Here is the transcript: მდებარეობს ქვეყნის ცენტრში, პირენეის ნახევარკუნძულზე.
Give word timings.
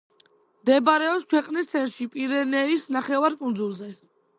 მდებარეობს 0.61 1.27
ქვეყნის 1.35 1.71
ცენტრში, 1.75 2.11
პირენეის 2.17 2.87
ნახევარკუნძულზე. 2.99 3.97